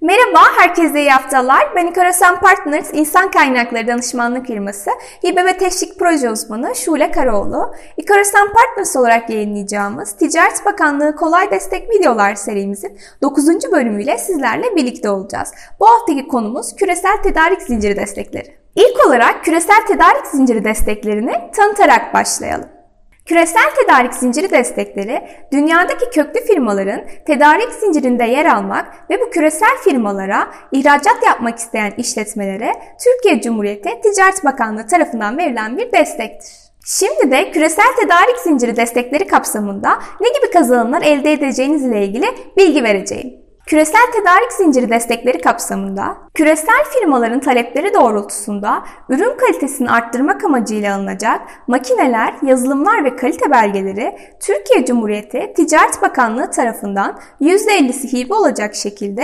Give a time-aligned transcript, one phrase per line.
[0.00, 1.74] Merhaba, herkese iyi haftalar.
[1.76, 4.90] Ben İkarasan Partners İnsan Kaynakları Danışmanlık Firması
[5.26, 7.74] Hibe ve Teşvik Proje Uzmanı Şule Karaoğlu.
[7.96, 13.72] İkarasan Partners olarak yayınlayacağımız Ticaret Bakanlığı Kolay Destek Videolar serimizin 9.
[13.72, 15.52] bölümüyle sizlerle birlikte olacağız.
[15.80, 18.56] Bu haftaki konumuz küresel tedarik zinciri destekleri.
[18.76, 22.77] İlk olarak küresel tedarik zinciri desteklerini tanıtarak başlayalım.
[23.28, 30.48] Küresel tedarik zinciri destekleri, dünyadaki köklü firmaların tedarik zincirinde yer almak ve bu küresel firmalara
[30.72, 32.72] ihracat yapmak isteyen işletmelere
[33.04, 36.52] Türkiye Cumhuriyeti Ticaret Bakanlığı tarafından verilen bir destektir.
[36.86, 42.26] Şimdi de küresel tedarik zinciri destekleri kapsamında ne gibi kazanımlar elde edeceğiniz ile ilgili
[42.56, 43.47] bilgi vereceğim.
[43.68, 52.34] Küresel tedarik zinciri destekleri kapsamında, küresel firmaların talepleri doğrultusunda ürün kalitesini arttırmak amacıyla alınacak makineler,
[52.42, 59.22] yazılımlar ve kalite belgeleri Türkiye Cumhuriyeti Ticaret Bakanlığı tarafından %50'si hibe olacak şekilde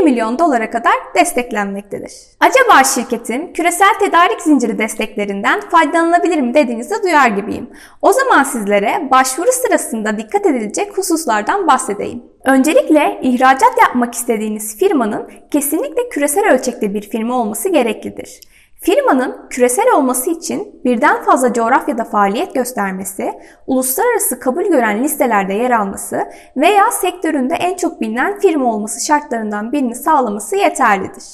[0.00, 2.12] 1 milyon dolara kadar desteklenmektedir.
[2.40, 7.70] Acaba şirketin küresel tedarik zinciri desteklerinden faydalanabilir mi dediğinizi duyar gibiyim.
[8.02, 12.31] O zaman sizlere başvuru sırasında dikkat edilecek hususlardan bahsedeyim.
[12.44, 18.40] Öncelikle ihracat yapmak istediğiniz firmanın kesinlikle küresel ölçekte bir firma olması gereklidir.
[18.80, 23.32] Firmanın küresel olması için birden fazla coğrafyada faaliyet göstermesi,
[23.66, 26.22] uluslararası kabul gören listelerde yer alması
[26.56, 31.24] veya sektöründe en çok bilinen firma olması şartlarından birini sağlaması yeterlidir.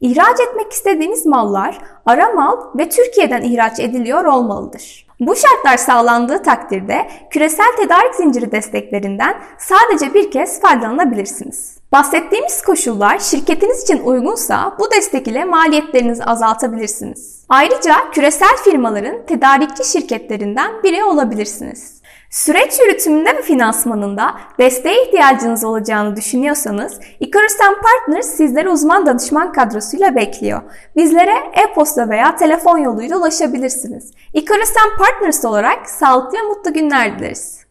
[0.00, 5.05] İhraç etmek istediğiniz mallar ara mal ve Türkiye'den ihraç ediliyor olmalıdır.
[5.20, 11.78] Bu şartlar sağlandığı takdirde küresel tedarik zinciri desteklerinden sadece bir kez faydalanabilirsiniz.
[11.92, 17.44] Bahsettiğimiz koşullar şirketiniz için uygunsa bu destek ile maliyetlerinizi azaltabilirsiniz.
[17.48, 21.95] Ayrıca küresel firmaların tedarikçi şirketlerinden biri olabilirsiniz.
[22.36, 30.62] Süreç yürütümünde ve finansmanında desteğe ihtiyacınız olacağını düşünüyorsanız Icarus Partners sizlere uzman danışman kadrosuyla bekliyor.
[30.96, 34.10] Bizlere e-posta veya telefon yoluyla ulaşabilirsiniz.
[34.34, 37.65] Icarus Partners olarak sağlıklı ve mutlu günler dileriz.